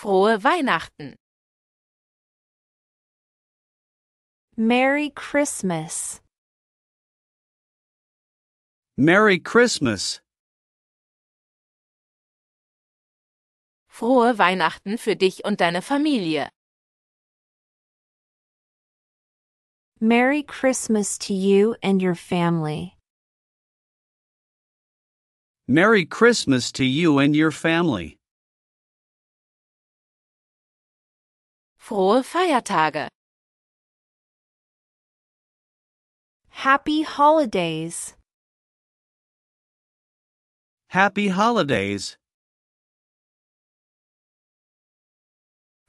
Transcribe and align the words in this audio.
Frohe 0.00 0.42
Weihnachten! 0.42 1.14
Merry 4.56 5.10
Christmas. 5.10 6.22
Merry 8.96 9.38
Christmas. 9.38 10.22
Frohe 13.90 14.38
Weihnachten 14.38 14.96
für 14.96 15.16
dich 15.16 15.44
und 15.44 15.60
deine 15.60 15.82
Familie. 15.82 16.48
Merry 20.00 20.42
Christmas 20.42 21.18
to 21.18 21.34
you 21.34 21.76
and 21.82 22.00
your 22.00 22.14
family. 22.14 22.96
Merry 25.68 26.06
Christmas 26.06 26.72
to 26.72 26.84
you 26.84 27.18
and 27.18 27.36
your 27.36 27.50
family. 27.50 28.19
Frohe 31.90 32.22
Feiertage. 32.22 33.08
Happy 36.50 37.02
holidays. 37.02 38.14
Happy 40.86 41.30
holidays. 41.30 42.16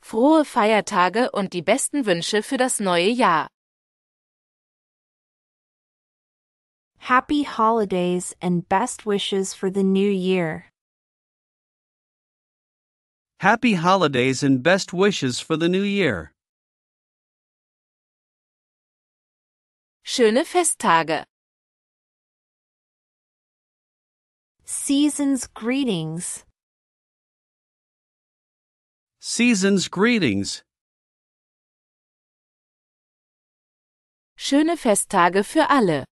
Frohe 0.02 0.44
Feiertage 0.44 1.30
und 1.30 1.54
die 1.54 1.62
besten 1.62 2.08
Wünsche 2.08 2.42
für 2.42 2.58
das 2.58 2.80
neue 2.80 3.10
Jahr. 3.12 3.48
Happy 6.98 7.44
holidays 7.44 8.36
and 8.42 8.68
best 8.68 9.06
wishes 9.06 9.54
for 9.54 9.70
the 9.70 9.84
new 9.84 10.10
year. 10.10 10.71
Happy 13.42 13.74
holidays 13.74 14.44
and 14.44 14.62
best 14.62 14.94
wishes 14.94 15.40
for 15.40 15.58
the 15.58 15.68
new 15.68 15.82
year. 15.82 16.32
Schöne 20.06 20.46
Festtage. 20.46 21.24
Season's 24.64 25.48
greetings. 25.48 26.46
Season's 29.20 29.88
greetings. 29.88 30.62
Schöne 34.38 34.78
Festtage 34.78 35.44
für 35.44 35.66
alle. 35.68 36.06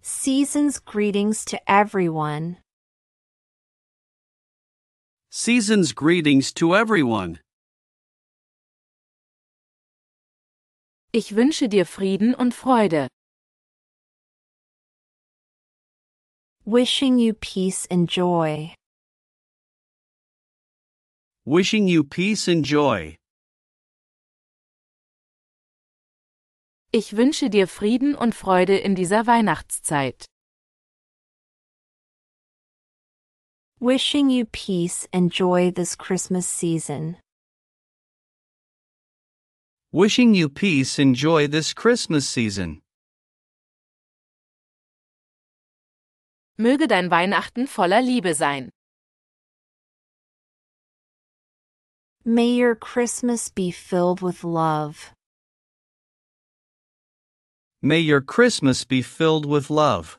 Season's 0.00 0.78
greetings 0.78 1.44
to 1.44 1.58
everyone. 1.68 2.58
Season's 5.30 5.92
greetings 5.92 6.54
to 6.54 6.74
everyone. 6.74 7.38
Ich 11.12 11.36
wünsche 11.36 11.68
dir 11.68 11.84
Frieden 11.84 12.34
und 12.34 12.54
Freude. 12.54 13.08
Wishing 16.64 17.18
you 17.18 17.34
peace 17.34 17.86
and 17.90 18.08
joy. 18.08 18.74
Wishing 21.44 21.88
you 21.88 22.04
peace 22.04 22.48
and 22.48 22.64
joy. 22.64 23.16
Ich 26.90 27.16
wünsche 27.18 27.50
dir 27.50 27.68
Frieden 27.68 28.14
und 28.14 28.34
Freude 28.34 28.78
in 28.78 28.94
dieser 28.94 29.26
Weihnachtszeit. 29.26 30.24
Wishing 33.80 34.28
you 34.28 34.44
peace 34.44 35.06
and 35.12 35.30
joy 35.30 35.70
this 35.70 35.94
Christmas 35.94 36.48
season. 36.48 37.16
Wishing 39.92 40.34
you 40.34 40.48
peace 40.48 40.98
and 40.98 41.14
joy 41.14 41.46
this 41.46 41.72
Christmas 41.72 42.28
season. 42.28 42.80
Möge 46.58 46.88
dein 46.88 47.08
Weihnachten 47.08 47.68
voller 47.68 48.02
Liebe 48.02 48.34
sein. 48.34 48.70
May 52.24 52.48
your 52.48 52.74
Christmas 52.74 53.48
be 53.48 53.70
filled 53.70 54.20
with 54.20 54.42
love. 54.42 55.12
May 57.80 58.00
your 58.00 58.22
Christmas 58.22 58.84
be 58.84 59.02
filled 59.02 59.46
with 59.46 59.70
love. 59.70 60.18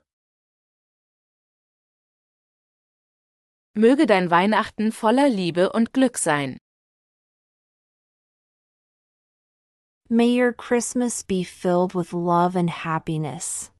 Möge 3.75 4.05
dein 4.07 4.31
Weihnachten 4.31 4.91
voller 4.91 5.29
Liebe 5.29 5.71
und 5.71 5.93
Glück 5.93 6.17
sein. 6.17 6.57
May 10.09 10.41
your 10.41 10.53
Christmas 10.53 11.23
be 11.23 11.43
filled 11.43 11.93
with 11.93 12.11
love 12.11 12.55
and 12.57 12.69
happiness. 12.69 13.71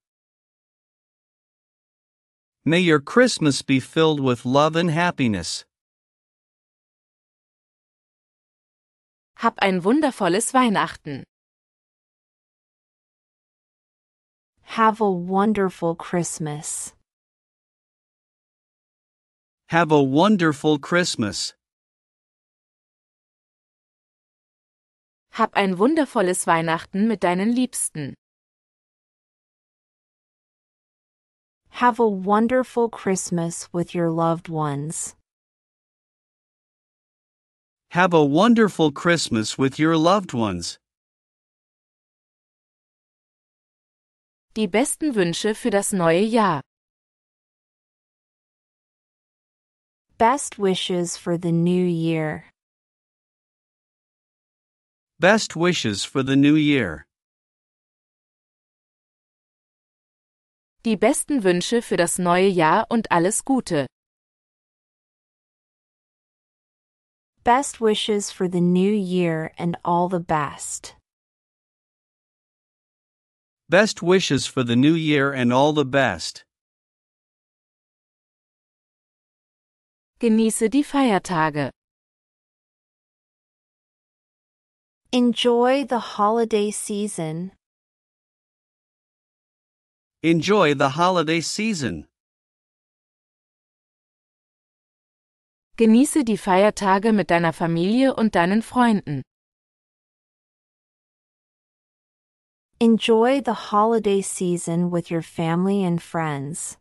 May 2.64 2.82
your 2.82 3.00
Christmas 3.00 3.64
be 3.64 3.80
filled 3.80 4.20
with 4.20 4.46
love 4.46 4.76
and 4.76 4.92
happiness. 4.92 5.66
Hab 9.38 9.58
ein 9.60 9.84
wundervolles 9.84 10.54
Weihnachten. 10.54 11.24
Have 14.78 15.02
a 15.02 15.10
wonderful 15.10 15.96
Christmas. 15.96 16.94
Have 19.69 19.91
a 19.91 20.02
wonderful 20.02 20.80
Christmas. 20.80 21.53
Hab 25.34 25.56
ein 25.56 25.78
wundervolles 25.78 26.47
Weihnachten 26.47 27.07
mit 27.07 27.24
deinen 27.24 27.52
Liebsten. 27.53 28.16
Have 31.69 32.00
a 32.00 32.07
wonderful 32.07 32.90
Christmas 32.90 33.69
with 33.72 33.94
your 33.94 34.09
loved 34.09 34.50
ones. 34.50 35.16
Have 37.91 38.12
a 38.12 38.25
wonderful 38.25 38.91
Christmas 38.91 39.59
with 39.59 39.78
your 39.78 39.96
loved 39.96 40.34
ones. 40.34 40.80
Die 44.56 44.66
besten 44.66 45.13
Wünsche 45.13 45.53
für 45.53 45.69
das 45.69 45.94
neue 45.94 46.22
Jahr. 46.22 46.62
Best 50.19 50.59
wishes 50.59 51.16
for 51.16 51.38
the 51.38 51.53
new 51.53 51.85
year. 51.85 52.44
Best 55.18 55.56
wishes 55.56 56.03
for 56.03 56.24
the 56.24 56.35
new 56.35 56.56
year. 56.56 57.06
Die 60.84 60.97
besten 60.97 61.44
Wünsche 61.46 61.81
für 61.81 61.96
das 61.96 62.19
neue 62.19 62.50
Jahr 62.50 62.85
und 62.90 63.09
alles 63.09 63.46
Gute. 63.46 63.88
Best 67.46 67.80
wishes 67.80 68.30
for 68.30 68.50
the 68.50 68.59
new 68.59 68.91
year 68.91 69.53
and 69.57 69.78
all 69.86 70.09
the 70.09 70.19
best. 70.19 70.96
Best 73.69 74.03
wishes 74.03 74.46
for 74.46 74.66
the 74.66 74.75
new 74.75 74.96
year 74.96 75.31
and 75.31 75.53
all 75.53 75.72
the 75.72 75.86
best. 75.86 76.44
Genieße 80.22 80.69
die 80.69 80.84
Feiertage. 80.84 81.72
Enjoy 85.13 85.85
the 85.88 86.18
holiday 86.18 86.72
season. 86.72 87.53
Enjoy 90.22 90.74
the 90.75 90.90
holiday 90.97 91.40
season. 91.40 92.06
Genieße 95.78 96.25
die 96.25 96.38
Feiertage 96.38 97.13
mit 97.13 97.31
deiner 97.31 97.54
Familie 97.54 98.13
und 98.13 98.36
deinen 98.36 98.62
Freunden. 98.62 99.22
Enjoy 102.81 103.42
the 103.42 103.72
holiday 103.72 104.22
season 104.22 104.92
with 104.92 105.10
your 105.10 105.22
family 105.22 105.86
and 105.86 106.01
friends. 106.01 106.77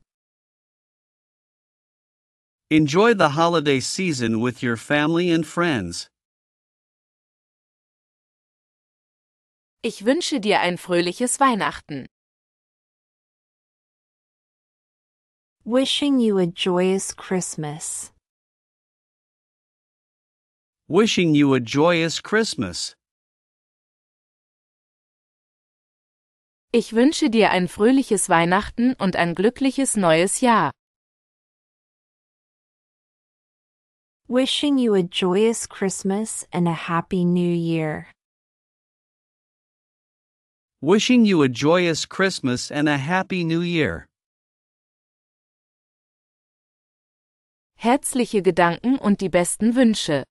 Enjoy 2.70 3.14
the 3.14 3.30
holiday 3.30 3.80
season 3.80 4.40
with 4.42 4.62
your 4.62 4.76
family 4.76 5.30
and 5.30 5.46
friends. 5.46 6.10
Ich 9.82 10.04
wünsche 10.04 10.38
dir 10.38 10.60
ein 10.60 10.76
fröhliches 10.76 11.40
Weihnachten. 11.40 12.08
Wishing 15.64 16.20
you 16.20 16.36
a 16.38 16.44
joyous 16.44 17.14
Christmas. 17.16 18.12
Wishing 20.88 21.34
you 21.34 21.54
a 21.54 21.60
joyous 21.60 22.20
Christmas. 22.22 22.94
Ich 26.70 26.92
wünsche 26.92 27.30
dir 27.30 27.50
ein 27.50 27.66
fröhliches 27.66 28.28
Weihnachten 28.28 28.92
und 28.92 29.16
ein 29.16 29.34
glückliches 29.34 29.96
neues 29.96 30.42
Jahr. 30.42 30.70
Wishing 34.30 34.76
you 34.76 34.94
a 34.94 35.02
joyous 35.02 35.66
Christmas 35.66 36.44
and 36.52 36.68
a 36.68 36.74
happy 36.74 37.24
new 37.24 37.50
year. 37.50 38.08
Wishing 40.82 41.24
you 41.24 41.40
a 41.40 41.48
joyous 41.48 42.04
Christmas 42.04 42.70
and 42.70 42.90
a 42.90 42.98
happy 42.98 43.42
new 43.42 43.62
year. 43.62 44.06
Herzliche 47.80 48.42
Gedanken 48.42 48.98
und 48.98 49.18
die 49.18 49.30
besten 49.30 49.74
Wünsche. 49.74 50.24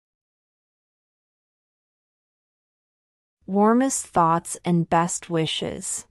Warmest 3.48 4.06
thoughts 4.06 4.60
and 4.64 4.88
best 4.88 5.32
wishes. 5.32 6.06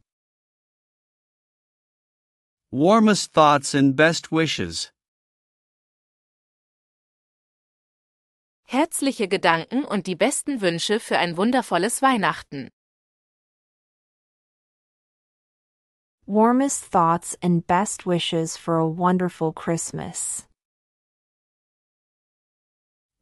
Warmest 2.72 3.32
thoughts 3.32 3.74
and 3.74 3.94
best 3.94 4.32
wishes. 4.32 4.90
Herzliche 8.68 9.28
Gedanken 9.28 9.84
und 9.84 10.08
die 10.08 10.16
besten 10.16 10.60
Wünsche 10.60 10.98
für 10.98 11.18
ein 11.18 11.36
wundervolles 11.36 12.02
Weihnachten. 12.02 12.68
Warmest 16.26 16.90
thoughts 16.90 17.38
and 17.40 17.64
best 17.64 18.06
wishes 18.08 18.56
for 18.56 18.78
a 18.78 18.84
wonderful 18.84 19.52
Christmas. 19.52 20.48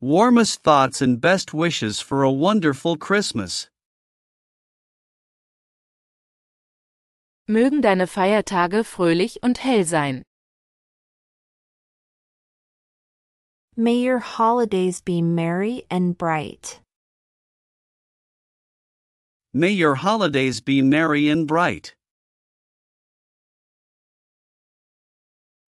Warmest 0.01 0.63
thoughts 0.63 1.03
and 1.03 1.21
best 1.21 1.53
wishes 1.53 2.01
for 2.01 2.23
a 2.23 2.31
wonderful 2.31 2.97
Christmas. 2.97 3.69
Mögen 7.47 7.83
deine 7.83 8.07
Feiertage 8.07 8.83
fröhlich 8.83 9.43
und 9.43 9.63
hell 9.63 9.85
sein. 9.85 10.23
May 13.77 13.95
your 13.95 14.21
holidays 14.21 15.01
be 15.01 15.21
merry 15.21 15.83
and 15.91 16.17
bright. 16.17 16.79
May 19.53 19.71
your 19.71 19.97
holidays 19.97 20.61
be 20.61 20.81
merry 20.81 21.29
and 21.29 21.45
bright. 21.45 21.97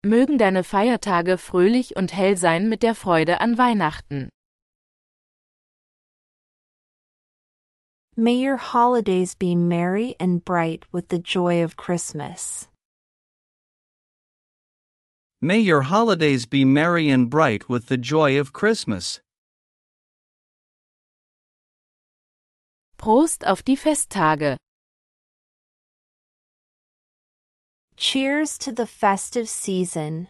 Mögen 0.05 0.37
deine 0.37 0.65
Feiertage 0.65 1.39
fröhlich 1.39 1.95
und 1.95 2.11
hell 2.11 2.37
sein 2.37 2.69
mit 2.69 2.83
der 2.83 2.97
Freude 2.97 3.41
an 3.41 3.57
Weihnachten. 3.57 4.29
May 8.17 8.35
your 8.35 8.57
holidays 8.57 9.37
be 9.37 9.55
merry 9.55 10.17
and 10.19 10.45
bright 10.45 10.85
with 10.91 11.09
the 11.11 11.21
joy 11.21 11.63
of 11.63 11.77
Christmas. 11.77 12.67
May 15.45 15.59
your 15.59 15.83
holidays 15.83 16.47
be 16.47 16.65
merry 16.65 17.11
and 17.11 17.29
bright 17.29 17.69
with 17.69 17.87
the 17.87 17.97
joy 17.97 18.39
of 18.39 18.53
Christmas. 18.53 19.21
Prost 22.97 23.45
auf 23.45 23.65
die 23.65 23.75
Festtage. 23.75 24.57
Cheers 27.97 28.57
to 28.59 28.71
the 28.71 28.87
festive 28.87 29.49
season. 29.49 30.29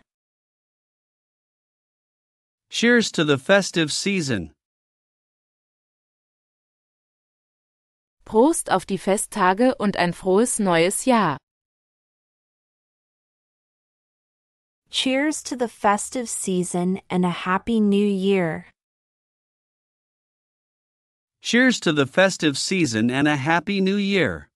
Cheers 2.70 3.12
to 3.12 3.22
the 3.22 3.36
festive 3.36 3.92
season. 3.92 4.52
Prost 8.24 8.70
auf 8.70 8.86
die 8.86 8.96
Festtage 8.96 9.74
und 9.78 9.98
ein 9.98 10.14
frohes 10.14 10.58
neues 10.58 11.04
Jahr. 11.04 11.36
Cheers 14.92 15.42
to 15.44 15.56
the 15.56 15.68
festive 15.68 16.28
season 16.28 17.00
and 17.08 17.24
a 17.24 17.30
happy 17.30 17.80
new 17.80 18.06
year. 18.06 18.66
Cheers 21.40 21.80
to 21.80 21.94
the 21.94 22.06
festive 22.06 22.58
season 22.58 23.10
and 23.10 23.26
a 23.26 23.36
happy 23.36 23.80
new 23.80 23.96
year. 23.96 24.50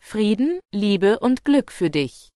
Frieden, 0.00 0.58
Liebe 0.72 1.16
und 1.20 1.44
Glück 1.44 1.70
für 1.70 1.88
dich. 1.88 2.30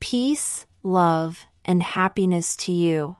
Peace, 0.00 0.66
love, 0.82 1.44
and 1.66 1.82
happiness 1.82 2.56
to 2.56 2.72
you. 2.72 3.16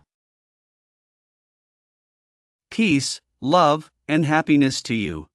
Peace, 2.70 3.20
love, 3.42 3.90
and 4.08 4.24
happiness 4.24 4.80
to 4.82 4.94
you. 4.94 5.26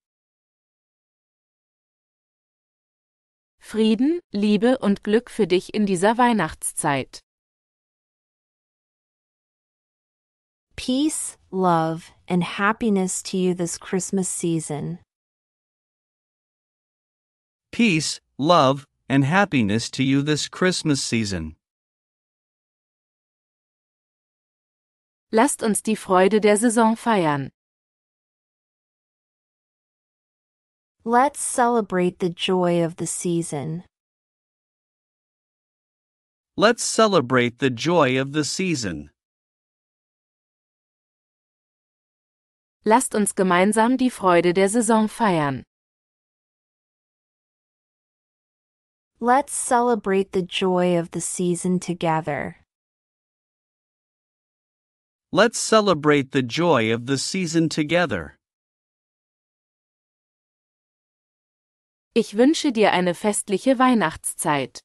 Frieden, 3.66 4.20
Liebe 4.32 4.78
und 4.80 5.04
Glück 5.04 5.32
für 5.32 5.48
dich 5.48 5.74
in 5.74 5.86
dieser 5.86 6.18
Weihnachtszeit. 6.18 7.22
Peace, 10.76 11.40
love, 11.50 12.12
and 12.28 12.44
happiness 12.60 13.24
to 13.24 13.38
you 13.38 13.56
this 13.56 13.80
Christmas 13.80 14.28
season. 14.28 15.00
Peace, 17.72 18.20
love, 18.38 18.86
and 19.08 19.26
happiness 19.26 19.90
to 19.90 20.04
you 20.04 20.22
this 20.22 20.52
Christmas 20.52 21.02
season. 21.02 21.56
Lasst 25.32 25.64
uns 25.64 25.82
die 25.82 25.96
Freude 25.96 26.42
der 26.42 26.58
Saison 26.58 26.98
feiern. 26.98 27.50
Let's 31.06 31.42
celebrate 31.42 32.20
the 32.20 32.30
joy 32.30 32.82
of 32.82 32.96
the 32.96 33.06
season. 33.08 33.84
Let's 36.56 36.82
celebrate 36.82 37.60
the 37.60 37.70
joy 37.70 38.18
of 38.18 38.32
the 38.32 38.46
season. 38.46 39.10
Lasst 42.86 43.14
uns 43.14 43.34
gemeinsam 43.34 43.98
die 43.98 44.08
Freude 44.08 44.54
der 44.54 44.70
Saison 44.70 45.10
feiern. 45.10 45.64
Let's 49.20 49.52
celebrate 49.52 50.32
the 50.32 50.42
joy 50.42 50.98
of 50.98 51.12
the 51.12 51.20
season 51.20 51.82
together. 51.82 52.64
Let's 55.34 55.60
celebrate 55.60 56.32
the 56.32 56.44
joy 56.44 56.94
of 56.94 57.08
the 57.08 57.18
season 57.18 57.68
together. 57.68 58.38
Ich 62.16 62.38
wünsche 62.38 62.72
dir 62.72 62.92
eine 62.92 63.16
festliche 63.16 63.80
Weihnachtszeit. 63.80 64.82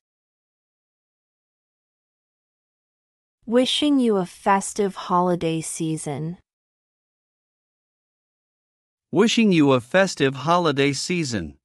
Wishing 3.44 4.00
you 4.00 4.16
a 4.16 4.24
festive 4.24 5.10
holiday 5.10 5.60
season. 5.60 6.38
Wishing 9.12 9.52
you 9.52 9.74
a 9.74 9.80
festive 9.80 10.46
holiday 10.46 10.94
season. 10.94 11.58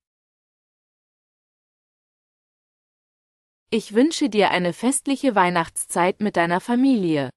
Ich 3.69 3.93
wünsche 3.93 4.29
dir 4.29 4.51
eine 4.51 4.73
festliche 4.73 5.33
Weihnachtszeit 5.33 6.19
mit 6.19 6.35
deiner 6.35 6.59
Familie. 6.59 7.29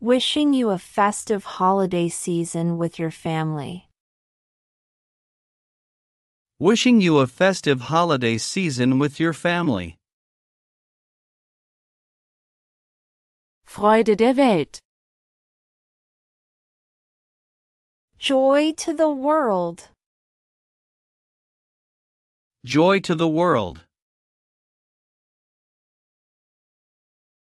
Wishing 0.00 0.52
you 0.52 0.70
a 0.70 0.78
festive 0.78 1.58
holiday 1.58 2.08
season 2.08 2.78
with 2.78 3.00
your 3.00 3.10
family. 3.10 3.87
Wishing 6.60 7.00
you 7.00 7.18
a 7.18 7.28
festive 7.28 7.82
holiday 7.82 8.36
season 8.36 8.98
with 8.98 9.20
your 9.20 9.32
family. 9.32 9.96
Freude 13.64 14.16
der 14.16 14.34
Welt. 14.34 14.80
Joy 18.18 18.72
to 18.72 18.92
the 18.92 19.08
world. 19.08 19.90
Joy 22.64 22.98
to 23.06 23.14
the 23.14 23.28
world. 23.28 23.84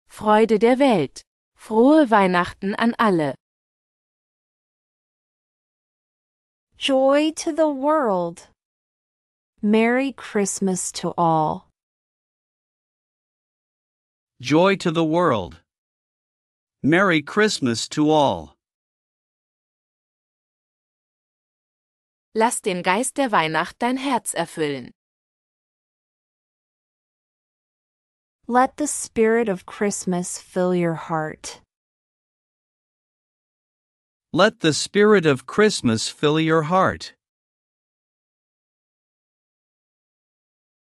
Freude 0.08 0.60
der 0.60 0.76
Welt. 0.78 1.24
Frohe 1.58 2.08
Weihnachten 2.08 2.76
an 2.78 2.94
alle. 3.00 3.34
Joy 6.78 7.32
to 7.32 7.52
the 7.52 7.70
world. 7.70 8.50
Merry 9.62 10.14
Christmas 10.14 10.90
to 10.94 11.14
all. 11.18 11.68
Joy 14.42 14.78
to 14.78 14.90
the 14.90 15.04
world. 15.04 15.58
Merry 16.82 17.22
Christmas 17.22 17.90
to 17.90 18.10
all. 18.10 18.56
Lass 22.34 22.62
den 22.62 22.82
Geist 22.84 23.18
der 23.18 23.32
Weihnacht 23.32 23.80
dein 23.80 23.98
Herz 23.98 24.34
erfüllen. 24.34 24.92
Let 28.48 28.78
the 28.78 28.88
spirit 28.88 29.50
of 29.50 29.66
Christmas 29.66 30.40
fill 30.40 30.74
your 30.74 30.96
heart. 30.96 31.60
Let 34.32 34.62
the 34.62 34.72
spirit 34.72 35.26
of 35.26 35.46
Christmas 35.46 36.08
fill 36.08 36.40
your 36.40 36.62
heart. 36.62 37.14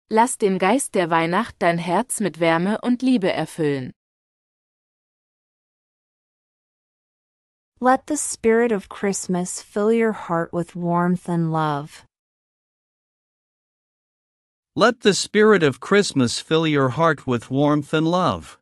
Lass 0.08 0.38
den 0.38 0.60
Geist 0.60 0.94
der 0.94 1.10
Weihnacht 1.10 1.56
dein 1.58 1.78
Herz 1.78 2.20
mit 2.20 2.38
Wärme 2.38 2.80
und 2.80 3.02
Liebe 3.02 3.32
erfüllen. 3.32 3.92
Let 7.80 8.06
the 8.06 8.16
spirit 8.16 8.70
of 8.70 8.88
Christmas 8.88 9.60
fill 9.60 9.90
your 9.90 10.12
heart 10.12 10.52
with 10.52 10.76
warmth 10.76 11.28
and 11.28 11.50
love. 11.50 12.06
Let 14.76 15.00
the 15.00 15.12
spirit 15.12 15.64
of 15.64 15.80
Christmas 15.80 16.38
fill 16.38 16.68
your 16.68 16.90
heart 16.90 17.26
with 17.26 17.50
warmth 17.50 17.92
and 17.92 18.06
love. 18.06 18.58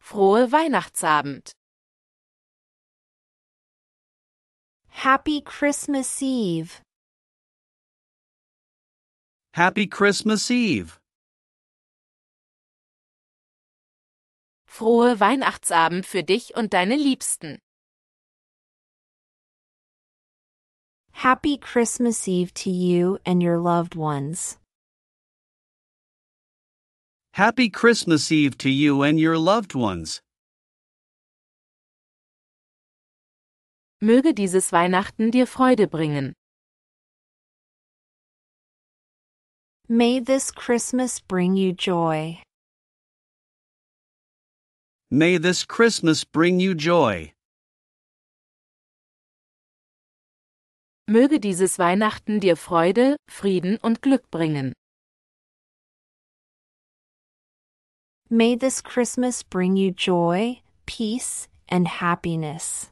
Frohe 0.00 0.48
Weihnachtsabend. 0.48 1.50
Happy 4.88 5.40
Christmas 5.40 6.22
Eve. 6.22 6.80
Happy 9.54 9.86
Christmas 9.86 10.50
Eve. 10.50 10.98
Frohe 14.64 15.20
Weihnachtsabend 15.20 16.06
für 16.06 16.24
dich 16.24 16.56
und 16.56 16.72
deine 16.72 16.96
Liebsten. 16.96 17.58
Happy 21.12 21.58
Christmas 21.58 22.26
Eve 22.26 22.54
to 22.54 22.70
you 22.70 23.18
and 23.26 23.42
your 23.42 23.58
loved 23.58 23.94
ones. 23.94 24.58
Happy 27.34 27.68
Christmas 27.68 28.32
Eve 28.32 28.56
to 28.56 28.70
you 28.70 29.02
and 29.02 29.20
your 29.20 29.36
loved 29.36 29.74
ones. 29.74 30.22
Möge 34.00 34.32
dieses 34.32 34.72
Weihnachten 34.72 35.30
dir 35.30 35.46
Freude 35.46 35.88
bringen. 35.88 36.32
May 39.92 40.20
this 40.20 40.50
Christmas 40.50 41.20
bring 41.20 41.54
you 41.54 41.74
joy. 41.74 42.40
May 45.10 45.36
this 45.36 45.66
Christmas 45.66 46.24
bring 46.24 46.60
you 46.60 46.74
joy. 46.74 47.34
Möge 51.06 51.38
dieses 51.38 51.78
Weihnachten 51.78 52.40
dir 52.40 52.56
Freude, 52.56 53.16
Frieden 53.28 53.76
und 53.82 54.00
Glück 54.00 54.30
bringen. 54.30 54.72
May 58.30 58.56
this 58.56 58.80
Christmas 58.80 59.42
bring 59.42 59.76
you 59.76 59.90
joy, 59.90 60.62
peace, 60.86 61.48
and 61.68 61.86
happiness. 62.00 62.90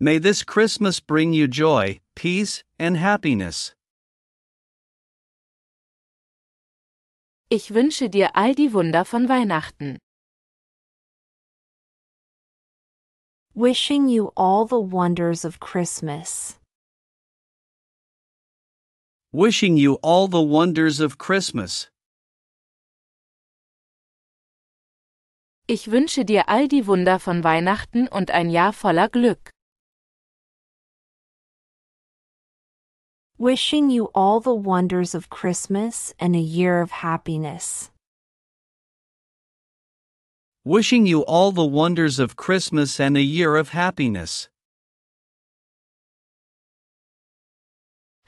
May 0.00 0.18
this 0.18 0.42
Christmas 0.42 0.98
bring 0.98 1.32
you 1.32 1.46
joy, 1.46 2.00
peace, 2.16 2.64
and 2.76 2.96
happiness. 2.96 3.75
Ich 7.48 7.72
wünsche 7.74 8.10
dir 8.10 8.34
all 8.34 8.56
die 8.56 8.72
Wunder 8.72 9.04
von 9.04 9.28
Weihnachten. 9.28 9.98
Wishing 13.54 14.08
you 14.08 14.32
all 14.34 14.66
the 14.66 14.74
wonders 14.74 15.44
of 15.44 15.60
Christmas. 15.60 16.58
Wishing 19.32 19.76
you 19.76 19.96
all 20.02 20.26
the 20.26 20.42
wonders 20.42 21.00
of 21.00 21.18
Christmas. 21.18 21.88
Ich 25.68 25.92
wünsche 25.92 26.24
dir 26.24 26.48
all 26.48 26.66
die 26.66 26.88
Wunder 26.88 27.20
von 27.20 27.44
Weihnachten 27.44 28.08
und 28.08 28.32
ein 28.32 28.50
Jahr 28.50 28.72
voller 28.72 29.08
Glück. 29.08 29.55
Wishing 33.38 33.90
you 33.90 34.06
all 34.14 34.40
the 34.40 34.54
wonders 34.54 35.14
of 35.14 35.28
Christmas 35.28 36.14
and 36.18 36.34
a 36.34 36.40
year 36.40 36.80
of 36.80 36.90
happiness. 36.90 37.90
Wishing 40.64 41.04
you 41.04 41.20
all 41.20 41.52
the 41.52 41.66
wonders 41.66 42.18
of 42.18 42.36
Christmas 42.36 42.98
and 42.98 43.14
a 43.14 43.20
year 43.20 43.56
of 43.56 43.68
happiness. 43.68 44.48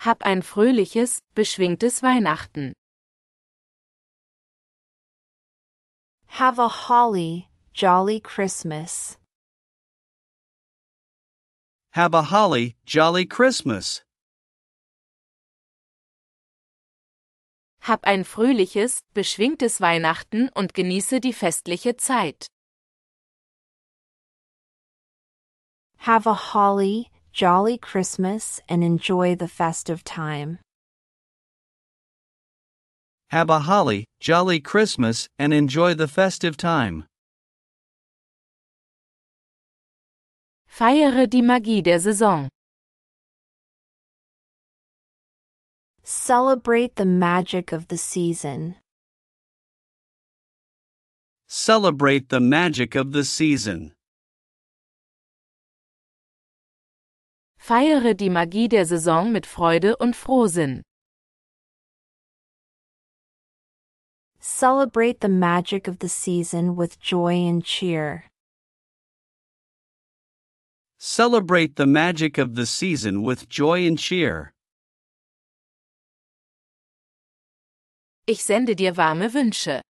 Hab 0.01 0.23
ein 0.27 0.43
fröhliches, 0.43 1.23
beschwingtes 1.35 2.03
Weihnachten. 2.03 2.75
Have 6.27 6.59
a 6.59 6.69
holly, 6.69 7.49
jolly 7.73 8.21
Christmas. 8.21 9.17
Have 11.93 12.13
a 12.13 12.25
holly, 12.25 12.77
jolly 12.85 13.25
Christmas. 13.25 14.03
Hab 17.81 18.05
ein 18.05 18.25
fröhliches, 18.25 19.01
beschwingtes 19.15 19.81
Weihnachten 19.81 20.49
und 20.55 20.75
genieße 20.75 21.21
die 21.21 21.33
festliche 21.33 21.97
Zeit. 21.97 22.47
Have 25.99 26.27
a 26.27 26.35
holly, 26.35 27.11
jolly 27.33 27.79
Christmas 27.79 28.61
and 28.69 28.83
enjoy 28.83 29.37
the 29.37 29.49
festive 29.49 30.05
time. 30.05 30.59
Have 33.31 33.51
a 33.51 33.59
holly, 33.61 34.05
jolly 34.21 34.59
Christmas 34.61 35.29
and 35.39 35.53
enjoy 35.53 35.95
the 35.95 36.09
festive 36.09 36.57
time. 36.57 37.05
Feiere 40.67 41.27
die 41.27 41.43
Magie 41.43 41.83
der 41.83 41.99
Saison. 42.01 42.49
Celebrate 46.11 46.97
the 46.97 47.05
magic 47.05 47.71
of 47.71 47.89
the 47.89 47.99
season. 47.99 48.77
Celebrate 51.47 52.31
the 52.31 52.41
magic 52.41 52.95
of 52.95 53.13
the 53.13 53.25
season. 53.25 53.93
Feiere 57.59 58.17
die 58.17 58.31
Magie 58.31 58.69
der 58.69 58.87
Saison 58.87 59.31
mit 59.31 59.45
Freude 59.45 59.97
und 60.01 60.17
Frohsinn. 60.17 60.81
Celebrate 64.41 65.21
the 65.21 65.29
magic 65.29 65.87
of 65.87 65.99
the 65.99 66.09
season 66.09 66.75
with 66.75 66.99
joy 66.99 67.35
and 67.35 67.63
cheer. 67.63 68.25
Celebrate 70.97 71.77
the 71.77 71.87
magic 71.87 72.39
of 72.39 72.55
the 72.55 72.65
season 72.65 73.23
with 73.23 73.47
joy 73.51 73.87
and 73.87 73.99
cheer. 73.99 74.55
Ich 78.31 78.45
sende 78.45 78.77
dir 78.77 78.99
warme 78.99 79.33
Wünsche. 79.33 79.81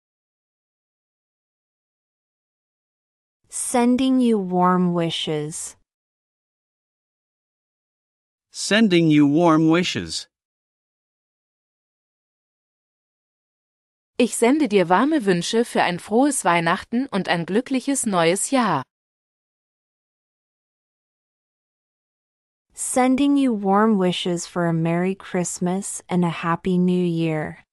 Sending 3.48 4.20
you 4.20 4.38
warm 4.38 4.94
wishes. 4.94 5.76
Sending 8.52 9.10
you 9.10 9.26
warm 9.26 9.68
wishes. 9.68 10.28
Ich 14.18 14.36
sende 14.36 14.68
dir 14.68 14.88
warme 14.88 15.24
Wünsche 15.24 15.64
für 15.64 15.82
ein 15.82 15.98
frohes 15.98 16.44
Weihnachten 16.44 17.08
und 17.08 17.28
ein 17.28 17.44
glückliches 17.44 18.06
neues 18.06 18.52
Jahr. 18.52 18.84
Sending 22.72 23.36
you 23.36 23.52
warm 23.52 23.98
wishes 23.98 24.46
for 24.46 24.66
a 24.66 24.72
Merry 24.72 25.16
Christmas 25.16 26.04
and 26.08 26.24
a 26.24 26.30
Happy 26.30 26.78
New 26.78 27.04
Year. 27.04 27.64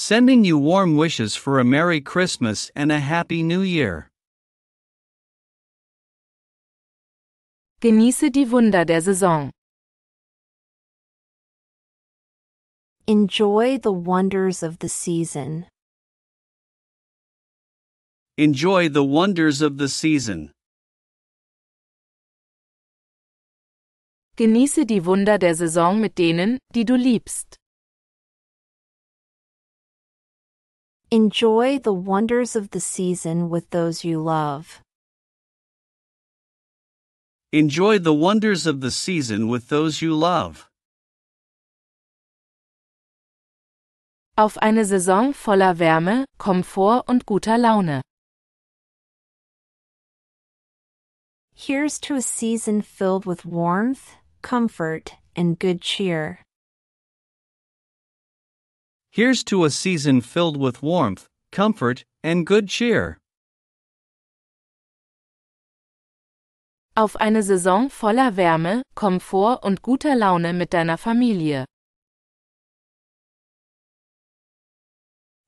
Sending 0.00 0.44
you 0.44 0.56
warm 0.56 0.96
wishes 0.96 1.34
for 1.34 1.58
a 1.58 1.64
Merry 1.64 2.00
Christmas 2.00 2.70
and 2.76 2.92
a 2.92 3.00
Happy 3.00 3.42
New 3.42 3.62
Year. 3.62 4.08
Genieße 7.80 8.30
die 8.30 8.44
Wunder 8.44 8.84
der 8.84 9.00
Saison. 9.00 9.50
Enjoy 13.08 13.76
the 13.76 13.90
wonders 13.90 14.62
of 14.62 14.78
the 14.78 14.88
season. 14.88 15.66
Enjoy 18.36 18.88
the 18.88 19.02
wonders 19.02 19.60
of 19.60 19.78
the 19.78 19.88
season. 19.88 20.52
Genieße 24.36 24.86
die 24.86 25.04
Wunder 25.04 25.38
der 25.38 25.56
Saison 25.56 26.00
mit 26.00 26.16
denen, 26.16 26.58
die 26.72 26.84
du 26.84 26.94
liebst. 26.94 27.57
Enjoy 31.10 31.78
the 31.78 31.94
wonders 31.94 32.54
of 32.54 32.68
the 32.68 32.80
season 32.80 33.48
with 33.48 33.70
those 33.70 34.04
you 34.04 34.20
love. 34.20 34.82
Enjoy 37.50 37.98
the 37.98 38.12
wonders 38.12 38.66
of 38.66 38.82
the 38.82 38.90
season 38.90 39.48
with 39.48 39.70
those 39.70 40.02
you 40.02 40.14
love. 40.14 40.66
Auf 44.36 44.58
eine 44.60 44.84
Saison 44.84 45.32
voller 45.32 45.78
Wärme, 45.78 46.26
Komfort 46.38 47.04
und 47.08 47.24
guter 47.24 47.56
Laune. 47.56 48.02
Here's 51.54 51.98
to 52.00 52.16
a 52.16 52.22
season 52.22 52.82
filled 52.82 53.24
with 53.24 53.46
warmth, 53.46 54.16
comfort, 54.42 55.14
and 55.34 55.58
good 55.58 55.80
cheer. 55.80 56.40
Here's 59.18 59.42
to 59.46 59.64
a 59.64 59.70
season 59.70 60.20
filled 60.20 60.56
with 60.56 60.80
warmth, 60.80 61.26
comfort, 61.50 62.04
and 62.22 62.46
good 62.46 62.68
cheer. 62.68 63.18
Auf 66.96 67.16
eine 67.18 67.42
Saison 67.42 67.88
voller 67.88 68.30
Wärme, 68.36 68.82
Komfort 68.94 69.58
und 69.64 69.82
guter 69.82 70.14
Laune 70.14 70.52
mit 70.52 70.70
deiner 70.70 70.96
Familie. 70.96 71.64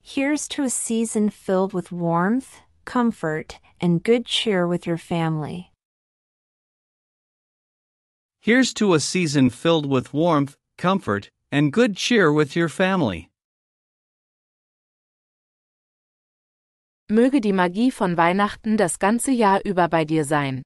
Here's 0.03 0.49
to 0.49 0.65
a 0.65 0.69
season 0.69 1.31
filled 1.31 1.73
with 1.73 1.93
warmth, 1.93 2.63
comfort, 2.85 3.61
and 3.81 4.03
good 4.03 4.27
cheer 4.27 4.67
with 4.67 4.85
your 4.85 4.99
family. 4.99 5.71
Here's 8.41 8.75
to 8.75 8.95
a 8.95 8.99
season 8.99 9.49
filled 9.49 9.87
with 9.87 10.13
warmth, 10.13 10.57
comfort, 10.77 11.31
and 11.53 11.73
good 11.73 11.97
cheer 11.97 12.33
with 12.33 12.57
your 12.57 12.69
family. 12.69 13.30
Möge 17.11 17.41
die 17.41 17.53
Magie 17.53 17.91
von 17.91 18.17
Weihnachten 18.17 18.77
das 18.77 19.01
ganze 19.01 19.33
Jahr 19.33 19.65
über 19.65 19.89
bei 19.89 20.05
dir 20.05 20.25
sein. 20.25 20.63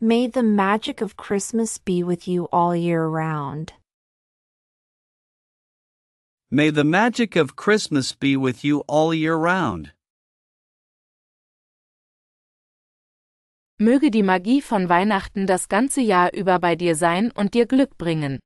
May 0.00 0.28
the 0.32 0.42
magic 0.42 1.00
of 1.00 1.16
Christmas 1.16 1.78
be 1.78 2.04
with 2.04 2.26
you 2.26 2.46
all 2.50 2.74
year 2.74 3.04
round. 3.04 3.74
May 6.50 6.72
the 6.72 6.82
magic 6.82 7.36
of 7.36 7.54
Christmas 7.54 8.12
be 8.12 8.36
with 8.36 8.64
you 8.64 8.82
all 8.88 9.14
year 9.14 9.36
round. 9.36 9.94
Möge 13.78 14.10
die 14.10 14.24
Magie 14.24 14.62
von 14.62 14.88
Weihnachten 14.88 15.46
das 15.46 15.68
ganze 15.68 16.00
Jahr 16.00 16.34
über 16.34 16.58
bei 16.58 16.74
dir 16.74 16.96
sein 16.96 17.30
und 17.30 17.54
dir 17.54 17.66
Glück 17.66 17.96
bringen. 17.98 18.40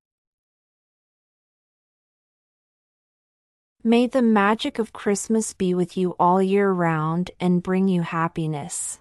May 3.85 4.07
the 4.07 4.23
magic 4.23 4.79
of 4.79 4.93
Christmas 4.93 5.55
be 5.55 5.75
with 5.75 5.97
you 5.97 6.15
all 6.17 6.41
year 6.41 6.71
round 6.71 7.33
and 7.41 7.61
bring 7.65 7.89
you 7.89 8.03
happiness. 8.03 9.01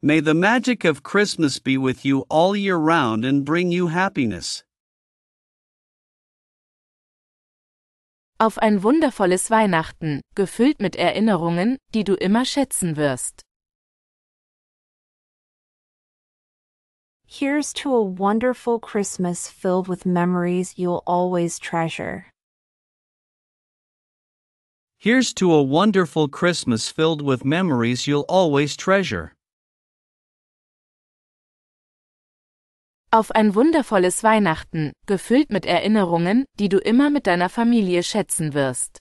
May 0.00 0.20
the 0.20 0.32
magic 0.32 0.86
of 0.86 1.02
Christmas 1.02 1.58
be 1.58 1.76
with 1.76 2.06
you 2.06 2.24
all 2.30 2.56
year 2.56 2.78
round 2.78 3.26
and 3.26 3.44
bring 3.44 3.70
you 3.70 3.88
happiness. 3.88 4.64
Auf 8.40 8.56
ein 8.56 8.82
wundervolles 8.82 9.50
Weihnachten, 9.50 10.22
gefüllt 10.34 10.80
mit 10.80 10.96
Erinnerungen, 10.96 11.76
die 11.92 12.04
du 12.04 12.14
immer 12.14 12.46
schätzen 12.46 12.96
wirst. 12.96 13.42
Here's 17.30 17.74
to 17.74 17.94
a 17.94 18.02
wonderful 18.02 18.80
Christmas 18.80 19.48
filled 19.48 19.86
with 19.86 20.06
memories 20.06 20.78
you'll 20.78 21.02
always 21.06 21.58
treasure. 21.58 22.24
Here's 24.98 25.34
to 25.34 25.52
a 25.52 25.62
wonderful 25.62 26.28
Christmas 26.28 26.88
filled 26.88 27.20
with 27.20 27.44
memories 27.44 28.06
you'll 28.06 28.24
always 28.30 28.78
treasure. 28.78 29.34
Auf 33.12 33.30
ein 33.32 33.54
wundervolles 33.54 34.22
Weihnachten, 34.22 34.92
gefüllt 35.06 35.50
mit 35.50 35.66
Erinnerungen, 35.66 36.46
die 36.58 36.70
du 36.70 36.78
immer 36.78 37.10
mit 37.10 37.26
deiner 37.26 37.50
Familie 37.50 38.02
schätzen 38.02 38.54
wirst. 38.54 39.00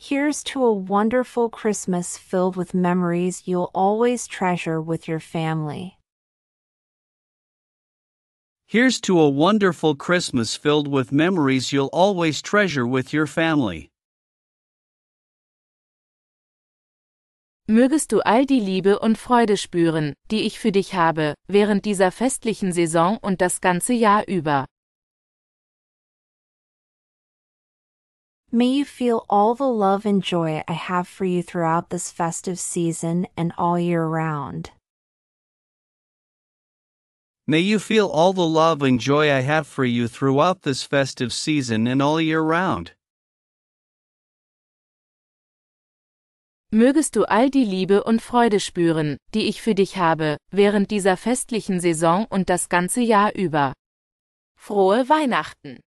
Here's 0.00 0.44
to 0.44 0.64
a 0.64 0.72
wonderful 0.72 1.50
Christmas 1.50 2.16
filled 2.16 2.54
with 2.54 2.72
memories 2.72 3.48
you'll 3.48 3.68
always 3.74 4.28
treasure 4.28 4.80
with 4.80 5.08
your 5.08 5.18
family. 5.18 5.98
Here's 8.68 9.00
to 9.00 9.18
a 9.18 9.28
wonderful 9.28 9.96
Christmas 9.96 10.54
filled 10.54 10.86
with 10.86 11.10
memories 11.10 11.72
you'll 11.72 11.90
always 11.92 12.40
treasure 12.40 12.86
with 12.86 13.12
your 13.12 13.26
family. 13.26 13.90
Mögest 17.68 18.12
du 18.12 18.20
all 18.20 18.44
die 18.44 18.60
Liebe 18.60 19.00
und 19.00 19.18
Freude 19.18 19.56
spüren, 19.56 20.14
die 20.30 20.46
ich 20.46 20.60
für 20.60 20.70
dich 20.70 20.94
habe, 20.94 21.34
während 21.48 21.84
dieser 21.84 22.12
festlichen 22.12 22.70
Saison 22.70 23.18
und 23.20 23.40
das 23.40 23.60
ganze 23.60 23.94
Jahr 23.94 24.22
über. 24.28 24.64
May 28.50 28.68
you 28.68 28.86
feel 28.86 29.26
all 29.28 29.54
the 29.54 29.68
love 29.68 30.06
and 30.06 30.22
joy 30.22 30.62
I 30.66 30.72
have 30.72 31.06
for 31.06 31.26
you 31.26 31.42
throughout 31.42 31.90
this 31.90 32.10
festive 32.10 32.58
season 32.58 33.26
and 33.36 33.52
all 33.58 33.78
year 33.78 34.06
round. 34.06 34.70
May 37.46 37.60
you 37.60 37.78
feel 37.78 38.06
all 38.06 38.32
the 38.32 38.46
love 38.46 38.82
and 38.82 38.98
joy 38.98 39.30
I 39.30 39.42
have 39.42 39.66
for 39.66 39.84
you 39.84 40.08
throughout 40.08 40.62
this 40.62 40.82
festive 40.82 41.30
season 41.30 41.86
and 41.86 42.00
all 42.00 42.18
year 42.18 42.40
round. 42.40 42.94
Mögest 46.72 47.16
du 47.16 47.24
all 47.24 47.50
die 47.50 47.64
Liebe 47.66 48.02
und 48.02 48.22
Freude 48.22 48.60
spüren, 48.60 49.18
die 49.34 49.48
ich 49.48 49.60
für 49.60 49.74
dich 49.74 49.98
habe, 49.98 50.38
während 50.50 50.90
dieser 50.90 51.18
festlichen 51.18 51.80
Saison 51.80 52.24
und 52.30 52.48
das 52.48 52.70
ganze 52.70 53.02
Jahr 53.02 53.34
über. 53.34 53.74
Frohe 54.56 55.10
Weihnachten! 55.10 55.80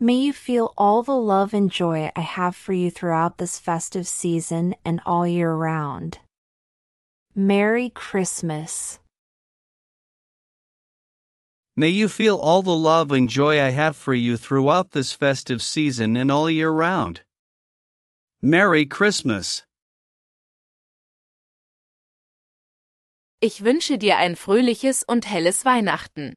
May 0.00 0.14
you 0.14 0.32
feel 0.32 0.72
all 0.78 1.02
the 1.02 1.16
love 1.16 1.52
and 1.52 1.68
joy 1.68 2.12
I 2.14 2.20
have 2.20 2.54
for 2.54 2.72
you 2.72 2.88
throughout 2.88 3.38
this 3.38 3.58
festive 3.58 4.06
season 4.06 4.76
and 4.84 5.00
all 5.04 5.26
year 5.26 5.52
round. 5.52 6.18
Merry 7.34 7.90
Christmas. 7.90 9.00
May 11.76 11.88
you 11.88 12.08
feel 12.08 12.36
all 12.36 12.62
the 12.62 12.76
love 12.76 13.10
and 13.10 13.28
joy 13.28 13.60
I 13.60 13.70
have 13.70 13.96
for 13.96 14.14
you 14.14 14.36
throughout 14.36 14.92
this 14.92 15.12
festive 15.12 15.60
season 15.62 16.16
and 16.16 16.30
all 16.30 16.48
year 16.48 16.70
round. 16.70 17.22
Merry 18.40 18.86
Christmas. 18.86 19.64
Ich 23.40 23.64
wünsche 23.64 23.98
dir 23.98 24.16
ein 24.18 24.36
fröhliches 24.36 25.02
und 25.02 25.28
helles 25.28 25.64
Weihnachten. 25.64 26.34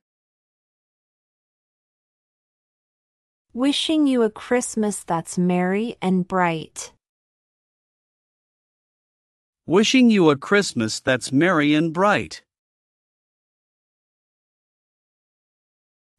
Wishing 3.53 4.07
you 4.07 4.23
a 4.23 4.29
Christmas 4.29 5.03
that's 5.03 5.37
merry 5.37 5.97
and 6.01 6.25
bright. 6.25 6.93
Wishing 9.67 10.09
you 10.09 10.29
a 10.29 10.37
Christmas 10.37 11.01
that's 11.01 11.33
merry 11.33 11.73
and 11.73 11.91
bright. 11.91 12.43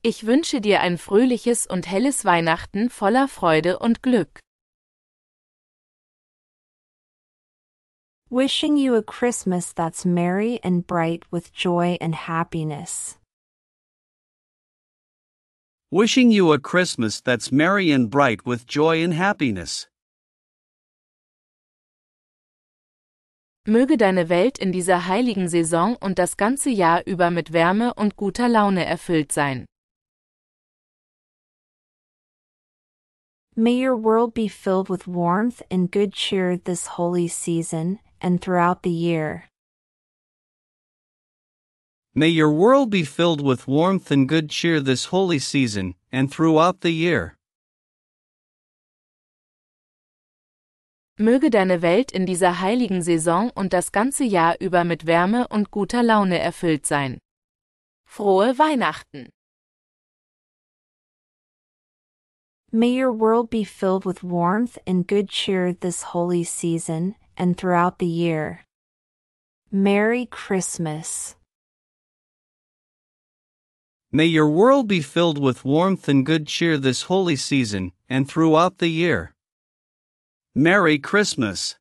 Ich 0.02 0.26
wünsche 0.26 0.60
dir 0.60 0.82
ein 0.82 0.98
fröhliches 0.98 1.66
und 1.66 1.86
helles 1.86 2.26
Weihnachten 2.26 2.90
voller 2.90 3.28
Freude 3.28 3.78
und 3.78 4.02
Glück. 4.02 4.38
Wishing 8.28 8.76
you 8.76 8.94
a 8.94 9.02
Christmas 9.02 9.72
that's 9.72 10.04
merry 10.04 10.60
and 10.62 10.86
bright 10.86 11.24
with 11.30 11.50
joy 11.54 11.96
and 11.98 12.14
happiness. 12.14 13.16
Wishing 15.94 16.30
you 16.30 16.54
a 16.54 16.58
Christmas 16.58 17.20
that's 17.20 17.52
merry 17.52 17.90
and 17.90 18.08
bright 18.08 18.46
with 18.46 18.66
joy 18.66 19.04
and 19.04 19.12
happiness. 19.12 19.88
Möge 23.68 23.98
deine 23.98 24.30
Welt 24.30 24.58
in 24.58 24.72
dieser 24.72 25.06
heiligen 25.06 25.48
Saison 25.50 25.96
und 26.00 26.18
das 26.18 26.38
ganze 26.38 26.70
Jahr 26.70 27.02
über 27.06 27.30
mit 27.30 27.52
Wärme 27.52 27.92
und 27.92 28.16
guter 28.16 28.48
Laune 28.48 28.86
erfüllt 28.86 29.32
sein. 29.32 29.66
May 33.54 33.74
your 33.74 33.94
world 33.94 34.32
be 34.32 34.48
filled 34.48 34.88
with 34.88 35.06
warmth 35.06 35.60
and 35.70 35.92
good 35.92 36.14
cheer 36.14 36.56
this 36.56 36.96
holy 36.96 37.28
season 37.28 37.98
and 38.18 38.40
throughout 38.40 38.82
the 38.82 38.90
year. 38.90 39.44
May 42.14 42.28
your 42.28 42.50
world 42.50 42.90
be 42.90 43.04
filled 43.04 43.40
with 43.40 43.66
warmth 43.66 44.10
and 44.10 44.28
good 44.28 44.50
cheer 44.50 44.80
this 44.80 45.06
holy 45.06 45.38
season 45.38 45.94
and 46.12 46.30
throughout 46.30 46.82
the 46.82 46.90
year. 46.90 47.38
Möge 51.18 51.48
deine 51.48 51.80
Welt 51.80 52.12
in 52.12 52.26
dieser 52.26 52.60
heiligen 52.60 53.00
Saison 53.00 53.50
und 53.56 53.72
das 53.72 53.92
ganze 53.92 54.24
Jahr 54.24 54.56
über 54.60 54.84
mit 54.84 55.06
Wärme 55.06 55.48
und 55.48 55.70
guter 55.70 56.02
Laune 56.02 56.38
erfüllt 56.38 56.84
sein. 56.84 57.18
Frohe 58.06 58.58
Weihnachten! 58.58 59.30
May 62.70 62.90
your 62.90 63.12
world 63.12 63.48
be 63.48 63.64
filled 63.64 64.04
with 64.04 64.22
warmth 64.22 64.78
and 64.86 65.06
good 65.06 65.30
cheer 65.30 65.72
this 65.72 66.12
holy 66.12 66.44
season 66.44 67.14
and 67.38 67.56
throughout 67.56 67.98
the 68.00 68.06
year. 68.06 68.66
Merry 69.70 70.26
Christmas. 70.26 71.36
May 74.14 74.26
your 74.26 74.46
world 74.46 74.88
be 74.88 75.00
filled 75.00 75.38
with 75.38 75.64
warmth 75.64 76.06
and 76.06 76.26
good 76.26 76.46
cheer 76.46 76.76
this 76.76 77.04
holy 77.04 77.34
season 77.34 77.92
and 78.10 78.28
throughout 78.28 78.76
the 78.76 78.90
year. 78.90 79.32
Merry 80.54 80.98
Christmas. 80.98 81.76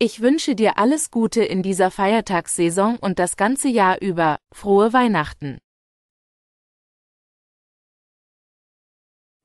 Ich 0.00 0.20
wünsche 0.20 0.56
dir 0.56 0.76
alles 0.76 1.08
Gute 1.12 1.44
in 1.44 1.62
dieser 1.62 1.92
Feiertagssaison 1.92 2.96
und 2.98 3.20
das 3.20 3.36
ganze 3.36 3.68
Jahr 3.68 3.96
über. 4.02 4.38
Frohe 4.52 4.92
Weihnachten. 4.92 5.58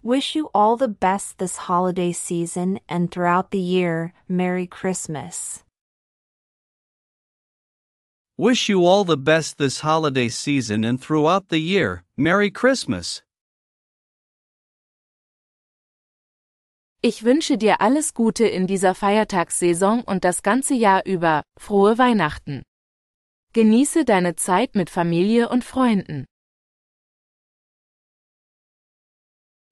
Wish 0.02 0.36
you 0.36 0.50
all 0.56 0.76
the 0.76 0.88
best 0.88 1.38
this 1.38 1.70
holiday 1.70 2.14
season 2.14 2.80
and 2.90 3.12
throughout 3.12 3.52
the 3.52 3.62
year. 3.62 4.12
Merry 4.28 4.66
Christmas. 4.66 5.64
Wish 8.38 8.68
you 8.68 8.84
all 8.84 9.04
the 9.04 9.16
best 9.16 9.60
this 9.60 9.82
holiday 9.82 10.28
season 10.28 10.84
and 10.84 11.00
throughout 11.00 11.50
the 11.50 11.60
year. 11.60 12.04
Merry 12.18 12.50
Christmas. 12.50 13.22
Ich 17.04 17.24
wünsche 17.24 17.60
dir 17.60 17.80
alles 17.80 18.16
Gute 18.16 18.48
in 18.48 18.66
dieser 18.66 18.96
Feiertagssaison 18.96 20.02
und 20.02 20.24
das 20.24 20.42
ganze 20.42 20.74
Jahr 20.74 21.06
über. 21.06 21.44
Frohe 21.60 22.00
Weihnachten. 22.00 22.64
Genieße 23.54 24.04
deine 24.04 24.36
Zeit 24.36 24.74
mit 24.74 24.90
Familie 24.90 25.48
und 25.48 25.64
Freunden. 25.64 26.26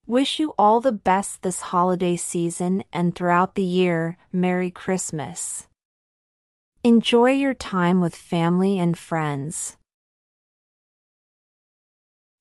Wish 0.06 0.40
you 0.40 0.54
all 0.60 0.80
the 0.80 0.92
best 0.92 1.42
this 1.42 1.72
holiday 1.72 2.16
season 2.16 2.84
and 2.94 3.16
throughout 3.16 3.56
the 3.56 3.66
year. 3.66 4.18
Merry 4.32 4.70
Christmas. 4.70 5.68
Enjoy 6.84 7.30
your 7.30 7.54
time 7.54 8.02
with 8.02 8.16
family 8.16 8.80
and 8.80 8.98
friends. 8.98 9.78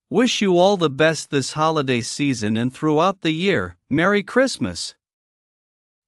Wish 0.09 0.41
you 0.41 0.59
all 0.59 0.79
the 0.79 0.89
best 0.89 1.29
this 1.31 1.53
holiday 1.53 2.01
season 2.01 2.57
and 2.57 2.73
throughout 2.73 3.21
the 3.21 3.33
year. 3.33 3.77
Merry 3.91 4.23
Christmas. 4.23 4.95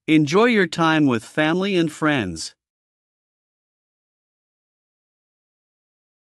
Enjoy 0.09 0.47
your 0.47 0.67
time 0.67 1.07
with 1.07 1.23
family 1.23 1.77
and 1.77 1.93
friends. 1.93 2.55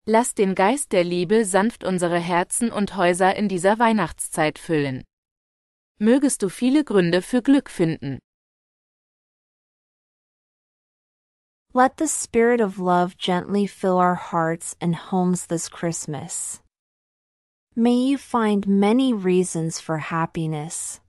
Lass 0.06 0.32
den 0.32 0.54
Geist 0.54 0.92
der 0.92 1.02
Liebe 1.02 1.44
sanft 1.44 1.82
unsere 1.82 2.20
Herzen 2.20 2.70
und 2.70 2.94
Häuser 2.94 3.34
in 3.34 3.48
dieser 3.48 3.80
Weihnachtszeit 3.80 4.60
füllen. 4.60 5.02
Mögest 5.98 6.44
du 6.44 6.50
viele 6.50 6.84
Gründe 6.84 7.20
für 7.20 7.42
Glück 7.42 7.68
finden. 7.68 8.20
Let 11.76 11.98
the 11.98 12.08
Spirit 12.08 12.62
of 12.62 12.78
love 12.78 13.18
gently 13.18 13.66
fill 13.66 13.98
our 13.98 14.14
hearts 14.14 14.74
and 14.80 14.96
homes 14.96 15.44
this 15.44 15.68
Christmas. 15.68 16.62
May 17.74 17.96
you 17.96 18.16
find 18.16 18.66
many 18.66 19.12
reasons 19.12 19.78
for 19.78 19.98
happiness. 19.98 21.00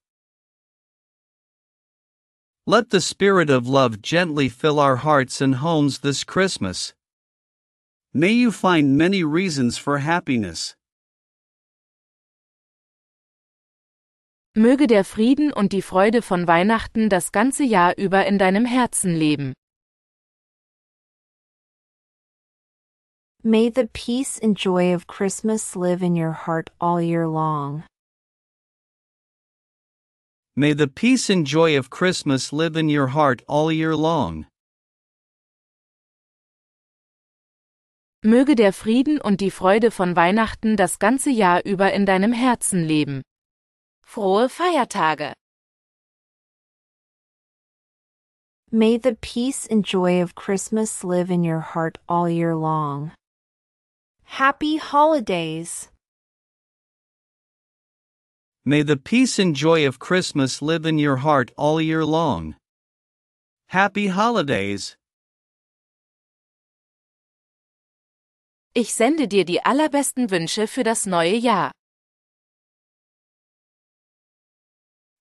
Let 2.66 2.90
the 2.90 3.00
Spirit 3.00 3.50
of 3.50 3.66
love 3.66 4.02
gently 4.02 4.50
fill 4.50 4.78
our 4.78 4.98
hearts 4.98 5.40
and 5.40 5.56
homes 5.56 6.00
this 6.00 6.26
Christmas. 6.26 6.94
May 8.14 8.34
you 8.34 8.52
find 8.52 8.98
many 8.98 9.24
reasons 9.24 9.78
for 9.78 10.00
happiness. 10.00 10.76
Möge 14.54 14.88
der 14.88 15.06
Frieden 15.06 15.54
und 15.54 15.72
die 15.72 15.82
Freude 15.82 16.22
von 16.22 16.46
Weihnachten 16.46 17.08
das 17.08 17.32
ganze 17.32 17.64
Jahr 17.64 17.94
über 17.98 18.26
in 18.26 18.38
deinem 18.38 18.66
Herzen 18.66 19.16
leben. 19.16 19.54
May 23.48 23.70
the 23.70 23.88
peace 23.94 24.38
and 24.38 24.58
joy 24.58 24.94
of 24.94 25.08
Christmas 25.08 25.74
live 25.78 26.04
in 26.04 26.18
your 26.18 26.34
heart 26.34 26.70
all 26.82 27.02
year 27.02 27.30
long. 27.30 27.86
May 30.58 30.74
the 30.74 30.90
peace 30.90 31.30
and 31.30 31.48
joy 31.48 31.78
of 31.78 31.90
Christmas 31.90 32.52
live 32.52 32.76
in 32.76 32.90
your 32.90 33.08
heart 33.08 33.42
all 33.48 33.72
year 33.72 33.96
long. 33.96 34.48
Möge 38.26 38.58
der 38.58 38.74
Frieden 38.74 39.22
und 39.22 39.40
die 39.40 39.50
Freude 39.50 39.92
von 39.92 40.18
Weihnachten 40.18 40.76
das 40.76 41.00
ganze 41.00 41.30
Jahr 41.30 41.62
über 41.64 41.94
in 41.94 42.06
deinem 42.06 42.34
Herzen 42.34 42.84
leben. 42.84 43.22
Frohe 44.06 44.50
Feiertage! 44.50 45.32
May 48.74 48.98
the 48.98 49.16
peace 49.22 49.66
and 49.66 49.86
joy 49.86 50.22
of 50.22 50.36
Christmas 50.36 51.06
live 51.06 51.32
in 51.32 51.46
your 51.46 51.62
heart 51.62 51.98
all 52.10 52.28
year 52.28 52.54
long. 52.54 53.14
Happy 54.28 54.78
Holidays! 54.78 55.90
May 58.64 58.84
the 58.84 58.98
peace 58.98 59.40
and 59.40 59.56
joy 59.56 59.88
of 59.88 59.98
Christmas 59.98 60.62
live 60.62 60.86
in 60.86 61.00
your 61.00 61.18
heart 61.18 61.50
all 61.58 61.82
year 61.82 62.06
long. 62.06 62.56
Happy 63.70 64.08
Holidays! 64.08 64.96
Ich 68.76 68.94
sende 68.94 69.28
dir 69.28 69.44
die 69.44 69.64
allerbesten 69.66 70.30
Wünsche 70.30 70.68
für 70.68 70.84
das 70.84 71.08
neue 71.08 71.36
Jahr. 71.36 71.72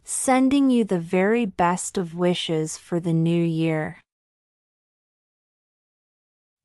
Sending 0.04 0.68
you 0.68 0.84
the 0.84 1.00
very 1.00 1.46
best 1.46 1.96
of 1.96 2.14
wishes 2.14 2.76
for 2.76 3.00
the 3.00 3.14
new 3.14 3.42
year. 3.42 3.98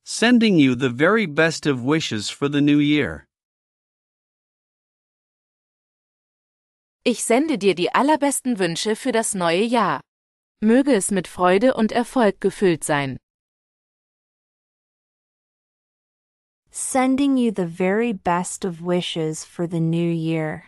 Sending 0.04 0.58
you 0.58 0.76
the 0.76 0.90
very 0.90 1.26
best 1.28 1.66
of 1.66 1.84
wishes 1.84 2.30
for 2.30 2.50
the 2.50 2.62
new 2.62 2.80
year. 2.80 3.28
Ich 7.04 7.24
sende 7.24 7.58
dir 7.58 7.74
die 7.76 7.94
allerbesten 7.94 8.60
Wünsche 8.60 8.96
für 8.96 9.12
das 9.12 9.34
neue 9.34 9.64
Jahr. 9.64 10.02
Möge 10.62 10.94
es 10.94 11.10
mit 11.12 11.28
Freude 11.28 11.74
und 11.74 11.92
Erfolg 11.92 12.40
gefüllt 12.40 12.84
sein. 12.84 13.18
Sending 16.70 17.38
you 17.38 17.52
the 17.52 17.66
very 17.66 18.14
best 18.14 18.64
of 18.64 18.82
wishes 18.82 19.44
for 19.44 19.68
the 19.68 19.80
new 19.80 20.12
year. 20.12 20.68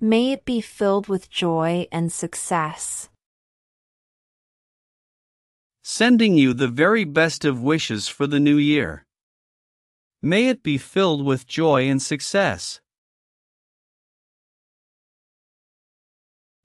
May 0.00 0.32
it 0.32 0.44
be 0.44 0.60
filled 0.60 1.08
with 1.08 1.30
joy 1.30 1.88
and 1.90 2.12
success. 2.12 3.08
Sending 5.86 6.38
you 6.38 6.54
the 6.54 6.66
very 6.66 7.04
best 7.04 7.44
of 7.44 7.62
wishes 7.62 8.08
for 8.08 8.26
the 8.26 8.40
new 8.40 8.56
year. 8.56 9.04
May 10.22 10.48
it 10.48 10.62
be 10.62 10.78
filled 10.78 11.22
with 11.26 11.46
joy 11.46 11.90
and 11.90 12.00
success. 12.00 12.80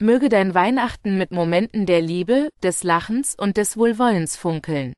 Möge 0.02 0.30
dein 0.30 0.54
Weihnachten 0.54 1.18
mit 1.18 1.32
Momenten 1.32 1.86
der 1.86 2.02
Liebe, 2.02 2.50
des 2.62 2.86
Lachens 2.86 3.36
und 3.38 3.58
des 3.58 3.76
Wohlwollens 3.76 4.38
funkeln. 4.38 4.94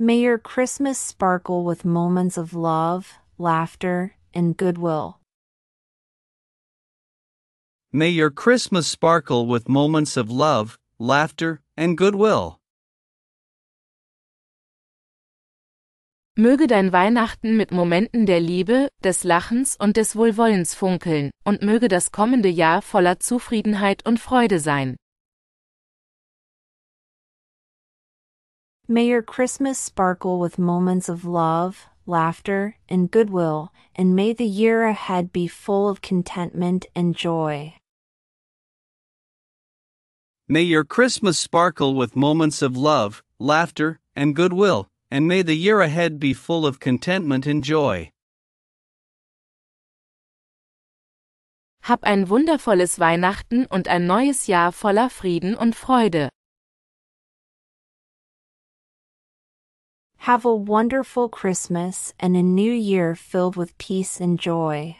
May 0.00 0.18
your 0.18 0.38
Christmas 0.38 0.98
sparkle 0.98 1.62
with 1.62 1.84
moments 1.84 2.36
of 2.36 2.52
love, 2.52 3.20
laughter, 3.38 4.16
and 4.34 4.56
goodwill. 4.56 5.20
May 7.96 8.10
your 8.10 8.32
Christmas 8.32 8.88
sparkle 8.88 9.46
with 9.46 9.68
moments 9.68 10.16
of 10.16 10.28
love, 10.28 10.80
laughter, 10.98 11.60
and 11.76 11.96
goodwill. 11.96 12.58
Möge 16.36 16.66
dein 16.66 16.92
Weihnachten 16.92 17.56
mit 17.56 17.70
Momenten 17.70 18.26
der 18.26 18.40
Liebe, 18.40 18.88
des 19.04 19.22
Lachens 19.22 19.76
und 19.76 19.96
des 19.96 20.16
Wohlwollens 20.16 20.74
funkeln, 20.74 21.30
und 21.44 21.62
möge 21.62 21.86
das 21.86 22.10
kommende 22.10 22.48
Jahr 22.48 22.82
voller 22.82 23.20
Zufriedenheit 23.20 24.04
und 24.04 24.18
Freude 24.18 24.58
sein. 24.58 24.96
May 28.88 29.08
your 29.08 29.22
Christmas 29.22 29.78
sparkle 29.78 30.40
with 30.40 30.58
moments 30.58 31.08
of 31.08 31.22
love, 31.22 31.86
laughter, 32.06 32.74
and 32.90 33.12
goodwill, 33.12 33.70
and 33.96 34.16
may 34.16 34.34
the 34.34 34.44
year 34.44 34.82
ahead 34.82 35.32
be 35.32 35.46
full 35.46 35.88
of 35.88 36.02
contentment 36.02 36.86
and 36.96 37.14
joy. 37.14 37.72
May 40.46 40.60
your 40.60 40.84
Christmas 40.84 41.38
sparkle 41.38 41.94
with 41.94 42.16
moments 42.16 42.60
of 42.60 42.76
love, 42.76 43.22
laughter, 43.38 43.98
and 44.14 44.36
goodwill, 44.36 44.88
and 45.10 45.26
may 45.26 45.40
the 45.40 45.54
year 45.54 45.80
ahead 45.80 46.20
be 46.20 46.34
full 46.34 46.66
of 46.66 46.78
contentment 46.78 47.46
and 47.46 47.64
joy. 47.64 48.10
Hab 51.84 52.04
ein 52.04 52.28
wundervolles 52.28 52.98
Weihnachten 52.98 53.66
und 53.70 53.88
ein 53.88 54.06
neues 54.06 54.46
Jahr 54.46 54.70
voller 54.70 55.08
Frieden 55.08 55.54
und 55.56 55.74
Freude. 55.74 56.28
Have 60.18 60.44
a 60.44 60.54
wonderful 60.54 61.30
Christmas 61.30 62.12
and 62.20 62.36
a 62.36 62.42
new 62.42 62.72
year 62.72 63.14
filled 63.14 63.56
with 63.56 63.78
peace 63.78 64.20
and 64.20 64.38
joy. 64.38 64.96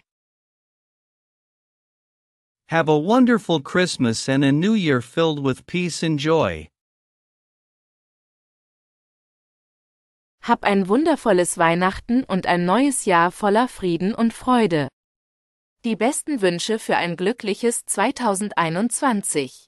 Have 2.69 2.89
a 2.89 2.99
wonderful 2.99 3.61
Christmas 3.61 4.27
and 4.27 4.43
a 4.43 4.51
new 4.51 4.73
year 4.73 5.03
filled 5.03 5.39
with 5.39 5.67
peace 5.67 6.03
and 6.03 6.19
joy. 6.19 6.69
Hab 10.45 10.65
ein 10.65 10.89
wundervolles 10.89 11.59
Weihnachten 11.59 12.25
und 12.25 12.47
ein 12.47 12.65
neues 12.65 13.05
Jahr 13.05 13.31
voller 13.31 13.69
Frieden 13.69 14.15
und 14.15 14.33
Freude. 14.33 14.89
Die 15.85 15.97
besten 15.97 16.41
Wünsche 16.41 16.79
für 16.79 16.97
ein 16.97 17.17
glückliches 17.17 17.85
2021. 17.85 19.67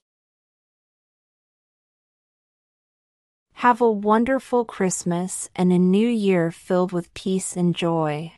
Have 3.56 3.82
a 3.82 3.90
wonderful 3.90 4.64
Christmas 4.64 5.50
and 5.54 5.70
a 5.70 5.78
new 5.78 6.08
year 6.08 6.50
filled 6.50 6.92
with 6.92 7.12
peace 7.12 7.56
and 7.56 7.74
joy. 7.74 8.32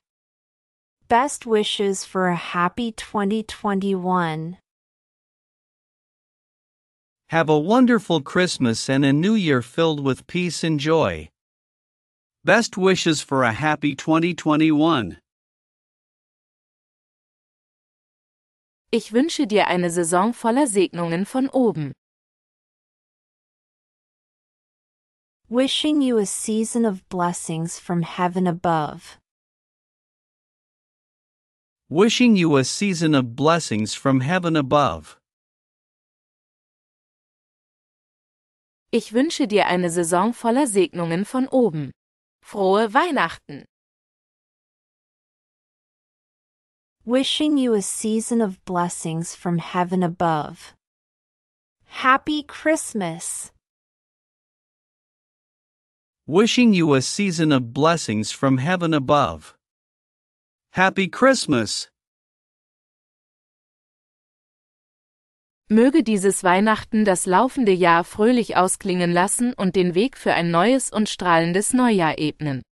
Best 1.09 1.47
wishes 1.47 2.05
for 2.05 2.29
a 2.29 2.37
happy 2.37 2.92
2021. 2.92 4.59
Have 7.31 7.49
a 7.49 7.59
wonderful 7.59 8.21
Christmas 8.21 8.90
and 8.90 9.07
a 9.07 9.12
new 9.14 9.33
year 9.33 9.62
filled 9.62 10.05
with 10.05 10.27
peace 10.27 10.62
and 10.62 10.79
joy. 10.79 11.31
Best 12.44 12.77
wishes 12.77 13.23
for 13.23 13.42
a 13.42 13.53
happy 13.53 13.94
2021. 13.94 15.16
Ich 18.92 19.11
wünsche 19.11 19.47
dir 19.47 19.66
eine 19.66 19.88
Saison 19.88 20.35
voller 20.35 20.66
Segnungen 20.66 21.27
von 21.27 21.49
oben. 21.55 21.94
Wishing 25.49 26.03
you 26.03 26.18
a 26.18 26.27
season 26.27 26.85
of 26.85 27.09
blessings 27.09 27.79
from 27.79 28.03
heaven 28.03 28.47
above. 28.47 29.17
Wishing 31.90 32.37
you 32.37 32.59
a 32.59 32.64
season 32.64 33.14
of 33.14 33.35
blessings 33.35 33.94
from 33.94 34.20
heaven 34.20 34.57
above. 34.57 35.16
Ich 38.92 39.14
wünsche 39.14 39.48
dir 39.48 39.66
eine 39.66 39.88
Saison 39.88 40.35
voller 40.35 40.66
Segnungen 40.66 41.24
von 41.24 41.48
oben. 41.48 41.92
Frohe 42.44 42.92
Weihnachten! 42.92 43.64
Wishing 47.07 47.57
you 47.57 47.72
a 47.72 47.81
season 47.81 48.42
of 48.42 48.62
blessings 48.66 49.35
from 49.35 49.57
heaven 49.57 50.03
above. 50.03 50.74
Happy 51.87 52.42
Christmas! 52.42 53.51
Wishing 56.27 56.74
you 56.74 56.92
a 56.92 57.01
season 57.01 57.51
of 57.51 57.72
blessings 57.72 58.31
from 58.31 58.59
heaven 58.59 58.92
above. 58.92 59.58
Happy 60.70 61.09
Christmas! 61.09 61.88
Möge 65.70 66.02
dieses 66.02 66.44
Weihnachten 66.44 67.04
das 67.04 67.26
laufende 67.26 67.72
Jahr 67.72 68.04
fröhlich 68.04 68.57
ausklingen 68.57 69.12
lassen 69.12 69.52
und 69.54 69.76
den 69.76 69.94
Weg 69.94 70.16
für 70.16 70.33
ein 70.33 70.50
neues 70.50 70.90
und 70.90 71.09
strahlendes 71.09 71.72
Neujahr 71.72 72.18
ebnen. 72.18 72.62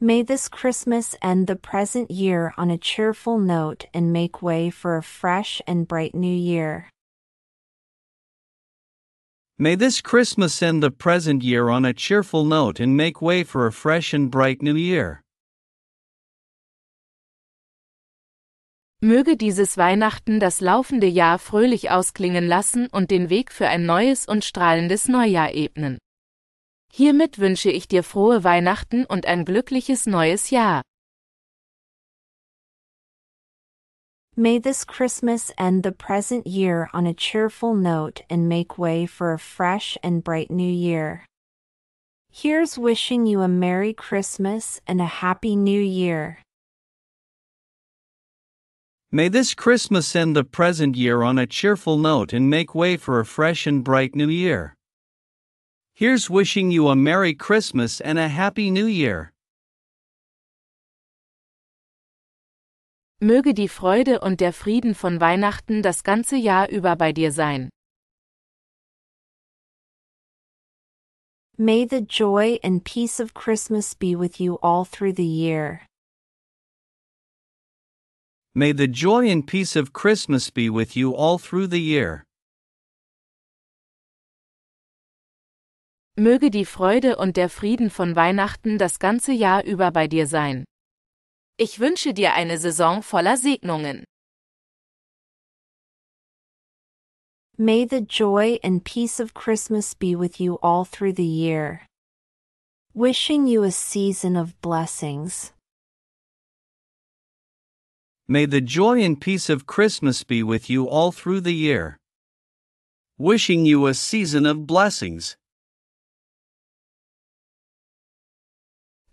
May 0.00 0.22
this 0.22 0.50
Christmas 0.50 1.16
end 1.22 1.48
the 1.48 1.56
present 1.56 2.10
year 2.10 2.52
on 2.58 2.70
a 2.70 2.76
cheerful 2.76 3.38
note 3.38 3.86
and 3.94 4.12
make 4.12 4.42
way 4.42 4.70
for 4.70 4.96
a 4.96 5.02
fresh 5.02 5.62
and 5.66 5.88
bright 5.88 6.14
new 6.14 6.26
year. 6.36 6.90
May 9.58 9.74
this 9.74 10.02
Christmas 10.02 10.62
end 10.62 10.82
the 10.82 10.90
present 10.90 11.42
year 11.42 11.70
on 11.70 11.86
a 11.86 11.94
cheerful 11.94 12.44
note 12.44 12.78
and 12.78 12.94
make 12.94 13.22
way 13.22 13.42
for 13.42 13.66
a 13.66 13.72
fresh 13.72 14.12
and 14.12 14.30
bright 14.30 14.60
new 14.60 14.76
year. 14.76 15.22
Möge 19.02 19.38
dieses 19.38 19.78
Weihnachten 19.78 20.40
das 20.40 20.60
laufende 20.60 21.06
Jahr 21.06 21.38
fröhlich 21.38 21.90
ausklingen 21.90 22.46
lassen 22.46 22.88
und 22.88 23.10
den 23.10 23.30
Weg 23.30 23.50
für 23.50 23.68
ein 23.68 23.86
neues 23.86 24.28
und 24.28 24.44
strahlendes 24.44 25.08
Neujahr 25.08 25.54
ebnen. 25.54 25.96
Hiermit 26.92 27.38
wünsche 27.38 27.70
ich 27.70 27.88
dir 27.88 28.02
frohe 28.02 28.44
Weihnachten 28.44 29.06
und 29.06 29.24
ein 29.24 29.46
glückliches 29.46 30.04
neues 30.04 30.50
Jahr. 30.50 30.82
May 34.38 34.58
this 34.58 34.84
Christmas 34.84 35.50
end 35.56 35.82
the 35.82 35.92
present 35.92 36.46
year 36.46 36.90
on 36.92 37.06
a 37.06 37.14
cheerful 37.14 37.74
note 37.74 38.20
and 38.28 38.50
make 38.50 38.76
way 38.76 39.06
for 39.06 39.32
a 39.32 39.38
fresh 39.38 39.96
and 40.02 40.22
bright 40.22 40.50
new 40.50 40.70
year. 40.70 41.24
Here's 42.30 42.76
wishing 42.76 43.24
you 43.24 43.40
a 43.40 43.48
Merry 43.48 43.94
Christmas 43.94 44.78
and 44.86 45.00
a 45.00 45.06
Happy 45.06 45.56
New 45.56 45.80
Year. 45.80 46.40
May 49.10 49.28
this 49.28 49.54
Christmas 49.54 50.14
end 50.14 50.36
the 50.36 50.44
present 50.44 50.96
year 50.96 51.22
on 51.22 51.38
a 51.38 51.46
cheerful 51.46 51.96
note 51.96 52.34
and 52.34 52.50
make 52.50 52.74
way 52.74 52.98
for 52.98 53.18
a 53.18 53.24
fresh 53.24 53.66
and 53.66 53.82
bright 53.82 54.14
new 54.14 54.28
year. 54.28 54.74
Here's 55.94 56.28
wishing 56.28 56.70
you 56.70 56.88
a 56.88 56.94
Merry 56.94 57.32
Christmas 57.32 58.02
and 58.02 58.18
a 58.18 58.28
Happy 58.28 58.70
New 58.70 58.84
Year. 58.84 59.32
Möge 63.20 63.54
die 63.54 63.68
Freude 63.68 64.20
und 64.20 64.40
der 64.42 64.52
Frieden 64.52 64.94
von 64.94 65.22
Weihnachten 65.22 65.82
das 65.82 66.04
ganze 66.04 66.36
Jahr 66.36 66.68
über 66.68 66.96
bei 66.96 67.14
dir 67.14 67.32
sein. 67.32 67.70
May 71.56 71.86
the 71.88 72.00
joy 72.00 72.60
and 72.62 72.84
peace 72.84 73.18
of 73.18 73.32
Christmas 73.32 73.94
be 73.94 74.14
with 74.18 74.38
you 74.38 74.56
all 74.56 74.84
through 74.84 75.14
the 75.16 75.24
year. 75.24 75.80
May 78.54 78.74
the 78.74 78.86
joy 78.86 79.32
and 79.32 79.46
peace 79.46 79.76
of 79.76 79.94
Christmas 79.94 80.50
be 80.50 80.68
with 80.68 80.94
you 80.94 81.14
all 81.14 81.38
through 81.38 81.70
the 81.70 81.80
year. 81.80 82.22
Möge 86.18 86.50
die 86.50 86.66
Freude 86.66 87.16
und 87.16 87.38
der 87.38 87.48
Frieden 87.48 87.88
von 87.88 88.14
Weihnachten 88.14 88.76
das 88.76 88.98
ganze 88.98 89.32
Jahr 89.32 89.64
über 89.64 89.90
bei 89.90 90.06
dir 90.06 90.26
sein. 90.26 90.66
Ich 91.58 91.80
wünsche 91.80 92.12
dir 92.12 92.34
eine 92.34 92.58
Saison 92.58 93.02
voller 93.02 93.38
Segnungen. 93.38 94.04
May 97.56 97.86
the 97.86 98.02
joy 98.02 98.58
and 98.62 98.84
peace 98.84 99.18
of 99.18 99.32
Christmas 99.32 99.94
be 99.94 100.14
with 100.14 100.38
you 100.38 100.58
all 100.62 100.84
through 100.84 101.14
the 101.14 101.24
year. 101.24 101.86
Wishing 102.92 103.46
you 103.46 103.62
a 103.62 103.70
season 103.70 104.36
of 104.36 104.60
blessings. 104.60 105.54
May 108.28 108.44
the 108.44 108.60
joy 108.60 109.02
and 109.02 109.18
peace 109.18 109.48
of 109.48 109.66
Christmas 109.66 110.24
be 110.24 110.42
with 110.42 110.68
you 110.68 110.86
all 110.86 111.10
through 111.10 111.40
the 111.40 111.54
year. 111.54 111.96
Wishing 113.16 113.64
you 113.64 113.86
a 113.86 113.94
season 113.94 114.44
of 114.44 114.66
blessings. 114.66 115.38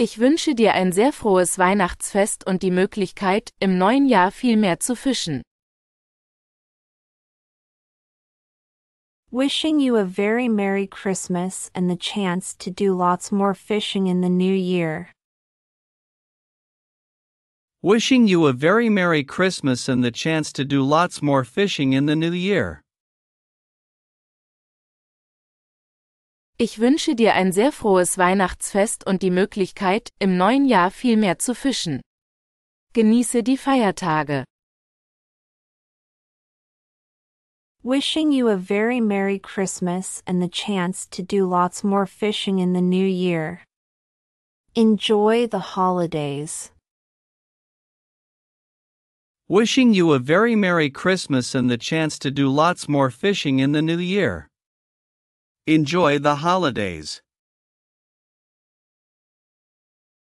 Ich 0.06 0.20
wünsche 0.20 0.54
dir 0.54 0.74
ein 0.74 0.92
sehr 0.92 1.13
frohes 1.13 1.58
Weihnachtsfest 1.58 2.46
und 2.46 2.62
die 2.62 2.72
Möglichkeit, 2.72 3.52
im 3.62 3.78
neuen 3.78 4.06
Jahr 4.06 4.32
viel 4.32 4.58
mehr 4.58 4.82
zu 4.82 4.98
fischen. 4.98 5.42
Wishing 9.32 9.80
you 9.80 9.96
a 9.96 10.04
very 10.04 10.50
Merry 10.50 10.88
Christmas 10.88 11.72
and 11.74 11.89
the 11.89 11.96
chance 11.96 12.54
to 12.58 12.70
do 12.70 12.94
lots 12.94 13.32
more 13.32 13.56
fishing 13.56 14.08
in 14.08 14.22
the 14.22 14.28
new 14.28 14.54
year. 14.54 15.08
Wishing 17.82 18.28
you 18.28 18.46
a 18.48 18.52
very 18.52 18.89
Merry 18.89 19.24
Christmas 19.24 19.88
and 19.88 20.04
the 20.04 20.12
chance 20.12 20.52
to 20.52 20.66
do 20.66 20.84
lots 20.84 21.22
more 21.22 21.46
fishing 21.46 21.94
in 21.94 22.08
the 22.08 22.16
new 22.18 22.34
year. 22.34 22.83
Ich 26.60 26.78
wünsche 26.78 27.16
dir 27.16 27.34
ein 27.34 27.52
sehr 27.52 27.72
frohes 27.72 28.20
Weihnachtsfest 28.20 29.08
und 29.08 29.24
die 29.24 29.32
Möglichkeit, 29.32 30.10
im 30.20 30.38
neuen 30.38 30.66
Jahr 30.66 30.92
viel 30.92 31.18
mehr 31.18 31.39
zu 31.39 31.56
fischen. 31.56 32.02
Genieße 32.94 33.42
die 33.42 33.58
Feiertage. 33.58 34.44
Wishing 37.84 38.32
you 38.32 38.48
a 38.50 38.56
very 38.56 39.02
Merry 39.02 39.39
Christmas 39.39 40.22
and 40.28 40.42
the 40.42 40.48
chance 40.48 41.06
to 41.10 41.24
do 41.24 41.46
lots 41.46 41.84
more 41.84 42.06
fishing 42.06 42.60
in 42.60 42.74
the 42.74 42.82
new 42.82 43.06
year. 43.06 43.62
Enjoy 44.76 45.48
the 45.48 45.76
holidays. 45.76 46.72
Wishing 49.50 49.94
you 49.94 50.13
a 50.13 50.20
very 50.20 50.56
Merry 50.56 50.89
Christmas 50.89 51.56
and 51.56 51.70
the 51.70 51.78
chance 51.78 52.18
to 52.20 52.32
do 52.32 52.48
lots 52.48 52.88
more 52.88 53.10
fishing 53.10 53.60
in 53.60 53.72
the 53.72 53.82
new 53.82 53.98
year. 53.98 54.48
Enjoy 55.65 56.19
the 56.19 56.36
holidays. 56.36 57.21